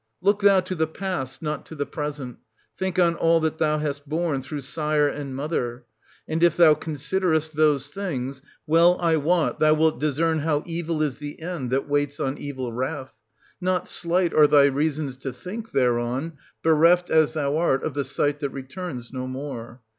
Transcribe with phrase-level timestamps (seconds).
[0.19, 2.37] Look thou to the past, not to the present,—
[2.79, 5.83] think on all that thou hast borne through sire and mother;
[6.27, 11.17] and if thou considerest those things, well I wot, thou wilt discern how evil is
[11.17, 13.13] the end that waits on evil wrath;
[13.59, 16.33] 1200 not slight are thy reasons to think thereon,
[16.63, 19.81] bereft, as thou art, of the sight that returns no more.